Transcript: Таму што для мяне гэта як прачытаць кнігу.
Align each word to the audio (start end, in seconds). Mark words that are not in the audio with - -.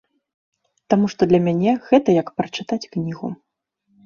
Таму 0.93 1.05
што 1.13 1.21
для 1.31 1.39
мяне 1.49 1.71
гэта 1.89 2.09
як 2.21 2.33
прачытаць 2.41 2.81
кнігу. 2.97 3.33